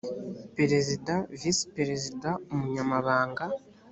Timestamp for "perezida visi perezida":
0.55-2.29